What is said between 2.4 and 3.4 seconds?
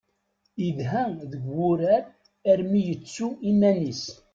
armi yettu